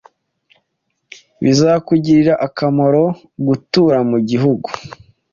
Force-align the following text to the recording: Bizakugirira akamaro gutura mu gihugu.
Bizakugirira 1.43 2.33
akamaro 2.47 3.03
gutura 3.47 3.97
mu 4.09 4.17
gihugu. 4.29 4.67